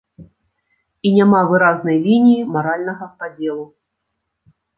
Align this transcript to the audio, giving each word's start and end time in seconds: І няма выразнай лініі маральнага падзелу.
І 1.09 1.11
няма 1.17 1.41
выразнай 1.51 1.97
лініі 2.07 2.49
маральнага 2.57 3.05
падзелу. 3.21 3.65